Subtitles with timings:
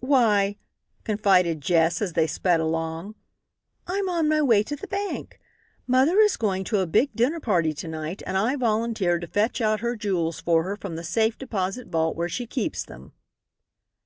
[0.00, 0.56] "Why,"
[1.04, 3.16] confided Jess, as they sped along,
[3.86, 5.38] "I'm on my way to the bank.
[5.86, 9.60] Mother is going to a big dinner party to night and I volunteered to fetch
[9.60, 13.12] out her jewels for her from the safe deposit vault where she keeps them."